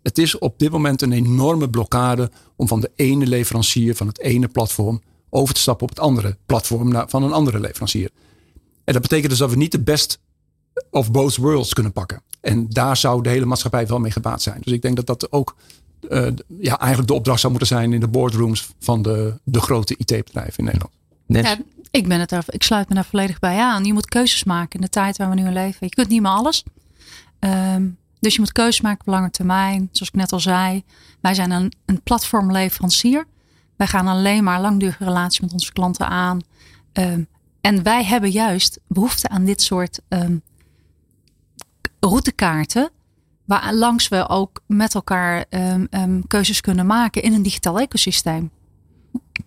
het 0.02 0.18
is 0.18 0.38
op 0.38 0.58
dit 0.58 0.70
moment 0.70 1.02
een 1.02 1.12
enorme 1.12 1.70
blokkade 1.70 2.30
om 2.56 2.68
van 2.68 2.80
de 2.80 2.90
ene 2.94 3.26
leverancier 3.26 3.96
van 3.96 4.06
het 4.06 4.20
ene 4.20 4.48
platform 4.48 5.02
over 5.30 5.54
te 5.54 5.60
stappen 5.60 5.82
op 5.82 5.88
het 5.88 6.00
andere 6.00 6.36
platform 6.46 6.88
naar, 6.88 7.08
van 7.08 7.22
een 7.22 7.32
andere 7.32 7.60
leverancier. 7.60 8.10
En 8.84 8.92
dat 8.92 9.02
betekent 9.02 9.30
dus 9.30 9.38
dat 9.38 9.50
we 9.50 9.56
niet 9.56 9.72
de 9.72 9.80
best 9.80 10.18
of 10.90 11.10
both 11.10 11.36
worlds 11.36 11.72
kunnen 11.72 11.92
pakken. 11.92 12.22
En 12.40 12.68
daar 12.68 12.96
zou 12.96 13.22
de 13.22 13.28
hele 13.28 13.44
maatschappij 13.44 13.86
wel 13.86 13.98
mee 13.98 14.10
gebaat 14.10 14.42
zijn. 14.42 14.60
Dus 14.60 14.72
ik 14.72 14.82
denk 14.82 14.96
dat 14.96 15.06
dat 15.06 15.32
ook 15.32 15.56
uh, 16.08 16.28
ja, 16.58 16.78
eigenlijk 16.78 17.08
de 17.08 17.14
opdracht 17.14 17.40
zou 17.40 17.52
moeten 17.52 17.70
zijn 17.70 17.92
in 17.92 18.00
de 18.00 18.08
boardrooms 18.08 18.68
van 18.78 19.02
de, 19.02 19.40
de 19.44 19.60
grote 19.60 19.96
IT-bedrijven 19.96 20.58
in 20.58 20.64
Nederland. 20.64 20.92
Ja, 21.26 21.58
Ik, 21.92 22.08
ben 22.08 22.20
het 22.20 22.28
daar, 22.28 22.44
ik 22.46 22.62
sluit 22.62 22.88
me 22.88 22.94
daar 22.94 23.04
volledig 23.04 23.38
bij 23.38 23.58
aan. 23.58 23.84
Je 23.84 23.92
moet 23.92 24.06
keuzes 24.06 24.44
maken 24.44 24.74
in 24.74 24.80
de 24.80 24.88
tijd 24.88 25.16
waar 25.16 25.28
we 25.28 25.34
nu 25.34 25.50
leven. 25.50 25.86
Je 25.86 25.94
kunt 25.94 26.08
niet 26.08 26.22
meer 26.22 26.30
alles. 26.30 26.64
Ehm, 27.38 27.88
dus 28.20 28.34
je 28.34 28.40
moet 28.40 28.52
keuzes 28.52 28.80
maken 28.80 29.00
op 29.00 29.06
lange 29.06 29.30
termijn. 29.30 29.88
Zoals 29.92 30.08
ik 30.08 30.14
net 30.14 30.32
al 30.32 30.40
zei. 30.40 30.84
Wij 31.20 31.34
zijn 31.34 31.50
een, 31.50 31.72
een 31.84 32.02
platformleverancier. 32.02 33.26
Wij 33.76 33.86
gaan 33.86 34.06
alleen 34.06 34.44
maar 34.44 34.60
langdurige 34.60 35.04
relaties 35.04 35.40
met 35.40 35.52
onze 35.52 35.72
klanten 35.72 36.08
aan. 36.08 36.40
Ehm, 36.92 37.22
en 37.60 37.82
wij 37.82 38.04
hebben 38.04 38.30
juist 38.30 38.80
behoefte 38.86 39.28
aan 39.28 39.44
dit 39.44 39.62
soort 39.62 40.00
um, 40.08 40.42
routekaarten. 42.00 42.90
Waar 43.44 43.74
langs 43.74 44.08
we 44.08 44.28
ook 44.28 44.62
met 44.66 44.94
elkaar 44.94 45.44
keuzes 46.26 46.60
kunnen 46.60 46.86
maken 46.86 47.22
in 47.22 47.32
een 47.32 47.42
digitaal 47.42 47.78
ecosysteem. 47.78 48.50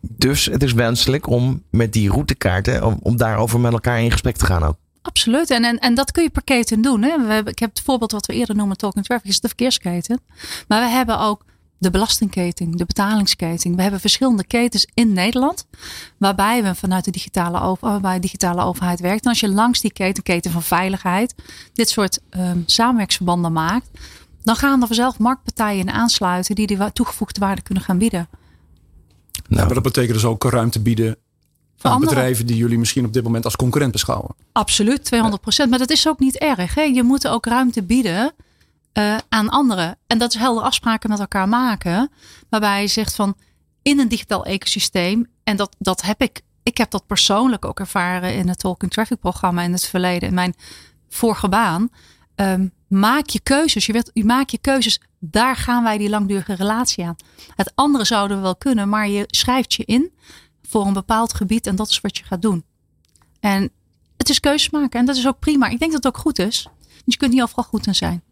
Dus 0.01 0.45
het 0.45 0.63
is 0.63 0.74
wenselijk 0.74 1.27
om 1.27 1.63
met 1.69 1.93
die 1.93 2.10
routekaarten, 2.10 3.01
om, 3.01 3.17
daarover 3.17 3.60
met 3.60 3.74
elkaar 3.74 4.01
in 4.01 4.12
gesprek 4.12 4.36
te 4.36 4.45
gaan 4.45 4.63
ook. 4.63 4.75
Absoluut. 5.01 5.50
En, 5.50 5.63
en, 5.63 5.79
en 5.79 5.93
dat 5.93 6.12
kun 6.12 6.24
je 6.24 6.29
per 6.29 6.43
keten 6.43 6.81
doen. 6.81 7.01
Hè. 7.01 7.25
We 7.25 7.34
hebben, 7.34 7.53
ik 7.53 7.60
heb 7.60 7.69
het 7.69 7.81
voorbeeld 7.81 8.12
wat 8.12 8.25
we 8.25 8.34
eerder 8.34 8.55
noemen 8.55 8.77
Talking 8.77 9.05
Traffic, 9.05 9.29
is 9.29 9.39
de 9.39 9.48
verkeersketen. 9.48 10.19
Maar 10.67 10.81
we 10.81 10.89
hebben 10.89 11.19
ook 11.19 11.45
de 11.77 11.91
belastingketen, 11.91 12.72
de 12.72 12.86
betalingsketen. 12.86 13.75
We 13.75 13.81
hebben 13.81 14.00
verschillende 14.00 14.45
ketens 14.45 14.88
in 14.93 15.13
Nederland. 15.13 15.67
Waarbij 16.17 16.63
we 16.63 16.75
vanuit 16.75 17.05
de 17.05 17.12
digitale, 17.12 17.62
over, 17.62 17.89
waarbij 17.89 18.19
digitale 18.19 18.63
overheid 18.63 19.00
werkt. 19.00 19.24
En 19.24 19.29
als 19.29 19.39
je 19.39 19.50
langs 19.50 19.81
die 19.81 19.93
keten, 19.93 20.24
keten 20.24 20.51
van 20.51 20.63
veiligheid, 20.63 21.36
dit 21.74 21.89
soort 21.89 22.19
um, 22.38 22.63
samenwerksverbanden 22.65 23.53
maakt. 23.53 23.89
Dan 24.43 24.55
gaan 24.55 24.81
er 24.81 24.88
vanzelf 24.88 25.19
marktpartijen 25.19 25.79
in 25.79 25.91
aansluiten 25.91 26.55
die 26.55 26.67
die 26.67 26.91
toegevoegde 26.93 27.39
waarde 27.39 27.62
kunnen 27.62 27.84
gaan 27.84 27.98
bieden. 27.98 28.27
Nou, 29.47 29.65
maar 29.65 29.73
dat 29.73 29.83
betekent 29.83 30.13
dus 30.13 30.25
ook 30.25 30.43
ruimte 30.43 30.79
bieden 30.79 31.17
aan 31.81 31.99
bedrijven 31.99 32.45
die 32.45 32.55
jullie 32.55 32.77
misschien 32.77 33.05
op 33.05 33.13
dit 33.13 33.23
moment 33.23 33.45
als 33.45 33.55
concurrent 33.55 33.91
beschouwen. 33.91 34.35
Absoluut, 34.51 35.03
200 35.03 35.41
procent. 35.41 35.69
Maar 35.69 35.79
dat 35.79 35.89
is 35.89 36.07
ook 36.07 36.19
niet 36.19 36.37
erg. 36.37 36.75
Hè? 36.75 36.81
Je 36.81 37.03
moet 37.03 37.27
ook 37.27 37.45
ruimte 37.45 37.83
bieden 37.83 38.33
uh, 38.93 39.17
aan 39.29 39.49
anderen. 39.49 39.97
En 40.07 40.17
dat 40.17 40.33
is 40.33 40.39
helder 40.39 40.63
afspraken 40.63 41.09
met 41.09 41.19
elkaar 41.19 41.49
maken. 41.49 42.11
Waarbij 42.49 42.81
je 42.81 42.87
zegt 42.87 43.15
van 43.15 43.35
in 43.81 43.99
een 43.99 44.07
digitaal 44.07 44.45
ecosysteem. 44.45 45.27
En 45.43 45.55
dat, 45.55 45.75
dat 45.79 46.01
heb 46.01 46.21
ik. 46.21 46.41
Ik 46.63 46.77
heb 46.77 46.91
dat 46.91 47.07
persoonlijk 47.07 47.65
ook 47.65 47.79
ervaren 47.79 48.35
in 48.35 48.47
het 48.47 48.59
Talking 48.59 48.91
Traffic 48.91 49.19
programma 49.19 49.61
in 49.61 49.71
het 49.71 49.85
verleden. 49.85 50.29
In 50.29 50.35
mijn 50.35 50.53
vorige 51.09 51.49
baan. 51.49 51.89
Um, 52.35 52.71
maak 52.87 53.29
je 53.29 53.39
keuzes. 53.39 53.85
Je, 53.85 54.09
je 54.13 54.25
maakt 54.25 54.51
je 54.51 54.57
keuzes. 54.57 55.01
Daar 55.29 55.55
gaan 55.55 55.84
wij 55.84 55.98
die 55.98 56.10
langdurige 56.10 56.55
relatie 56.55 57.05
aan. 57.05 57.15
Het 57.55 57.72
andere 57.75 58.05
zouden 58.05 58.38
we 58.38 58.44
wel 58.44 58.55
kunnen. 58.55 58.89
Maar 58.89 59.08
je 59.10 59.24
schrijft 59.27 59.74
je 59.74 59.86
in 59.86 60.12
voor 60.67 60.86
een 60.86 60.94
bepaald 60.94 61.34
gebied. 61.34 61.67
En 61.67 61.75
dat 61.75 61.89
is 61.89 62.01
wat 62.01 62.17
je 62.17 62.24
gaat 62.24 62.41
doen. 62.41 62.63
En 63.39 63.72
het 64.17 64.29
is 64.29 64.39
keuzes 64.39 64.70
maken. 64.70 65.00
En 65.00 65.05
dat 65.05 65.15
is 65.15 65.27
ook 65.27 65.39
prima. 65.39 65.67
Ik 65.67 65.79
denk 65.79 65.91
dat 65.91 66.03
het 66.03 66.13
ook 66.15 66.22
goed 66.22 66.39
is. 66.39 66.63
Want 66.63 67.13
je 67.13 67.17
kunt 67.17 67.32
niet 67.32 67.41
overal 67.41 67.63
goed 67.63 67.88
in 67.88 67.96
zijn. 67.96 68.24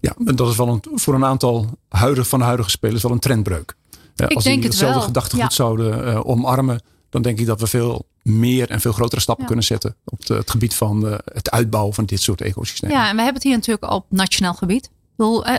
Ja, 0.00 0.14
en 0.24 0.36
dat 0.36 0.50
is 0.50 0.56
wel 0.56 0.68
een, 0.68 0.82
voor 0.98 1.14
een 1.14 1.24
aantal 1.24 1.66
huidige, 1.88 2.28
van 2.28 2.38
de 2.38 2.44
huidige 2.44 2.70
spelers 2.70 3.02
wel 3.02 3.12
een 3.12 3.18
trendbreuk. 3.18 3.74
Ja, 4.14 4.26
als 4.26 4.44
die 4.44 4.62
hetzelfde 4.62 5.00
gedachtegoed 5.00 5.52
zouden 5.52 6.08
uh, 6.08 6.20
omarmen, 6.26 6.82
dan 7.08 7.22
denk 7.22 7.38
ik 7.38 7.46
dat 7.46 7.60
we 7.60 7.66
veel 7.66 8.06
meer 8.22 8.70
en 8.70 8.80
veel 8.80 8.92
grotere 8.92 9.20
stappen 9.20 9.46
kunnen 9.46 9.64
zetten 9.64 9.96
op 10.04 10.26
de, 10.26 10.34
het 10.34 10.50
gebied 10.50 10.74
van 10.74 11.06
uh, 11.06 11.14
het 11.24 11.50
uitbouwen 11.50 11.94
van 11.94 12.04
dit 12.04 12.20
soort 12.20 12.40
ecosystemen. 12.40 12.96
Ja, 12.96 13.08
en 13.08 13.16
we 13.16 13.22
hebben 13.22 13.34
het 13.34 13.42
hier 13.42 13.56
natuurlijk 13.56 13.92
op 13.92 14.06
nationaal 14.08 14.54
gebied. 14.54 14.90
Bedoel, 15.16 15.48
uh, 15.48 15.54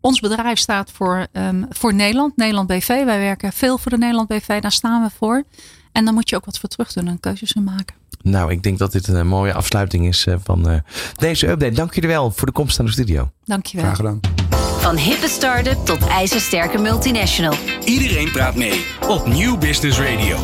ons 0.00 0.20
bedrijf 0.20 0.58
staat 0.58 0.90
voor, 0.90 1.26
um, 1.32 1.66
voor 1.68 1.94
Nederland, 1.94 2.36
Nederland 2.36 2.68
BV. 2.68 2.86
Wij 2.86 3.18
werken 3.18 3.52
veel 3.52 3.78
voor 3.78 3.90
de 3.90 3.98
Nederland 3.98 4.28
BV, 4.28 4.60
daar 4.60 4.72
staan 4.72 5.02
we 5.02 5.10
voor. 5.18 5.44
En 5.92 6.04
dan 6.04 6.14
moet 6.14 6.28
je 6.28 6.36
ook 6.36 6.44
wat 6.44 6.58
voor 6.58 6.68
terug 6.68 6.92
doen 6.92 7.08
en 7.08 7.20
keuzes 7.20 7.52
in 7.52 7.64
maken. 7.64 7.96
Nou, 8.22 8.50
ik 8.50 8.62
denk 8.62 8.78
dat 8.78 8.92
dit 8.92 9.08
een 9.08 9.26
mooie 9.26 9.52
afsluiting 9.52 10.06
is 10.06 10.26
van 10.42 10.70
uh, 10.70 10.76
deze 11.16 11.48
update. 11.48 11.74
Dank 11.74 11.94
jullie 11.94 12.10
wel 12.10 12.30
voor 12.30 12.46
de 12.46 12.52
komst 12.52 12.78
naar 12.78 12.86
de 12.86 12.92
studio. 12.92 13.30
Dank 13.44 13.66
je 13.66 13.76
wel. 13.76 13.84
Graag 13.84 13.96
gedaan. 13.96 14.20
Van 14.78 14.96
hippe 14.96 15.28
start-up 15.28 15.84
tot 15.84 16.06
ijzersterke 16.06 16.78
multinational. 16.78 17.54
Iedereen 17.84 18.30
praat 18.30 18.54
mee 18.54 18.84
op 19.08 19.26
Nieuw 19.26 19.58
Business 19.58 19.98
Radio. 19.98 20.38